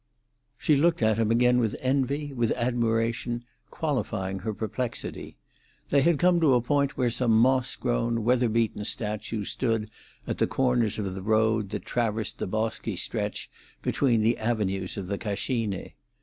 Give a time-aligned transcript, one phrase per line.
[0.57, 5.37] She looked at him again with envy, with admiration, qualifying her perplexity.
[5.91, 9.91] They had come to a point where some moss grown, weather beaten statues stood
[10.25, 13.47] at the corners of the road that traversed the bosky stretch
[13.83, 15.91] between the avenues of the Cascine.